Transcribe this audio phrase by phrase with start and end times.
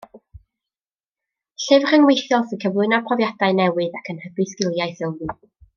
[1.65, 5.35] Llyfr rhyngweithiol sy'n cyflwyno profiadau newydd ac yn hybu sgiliau sylwi.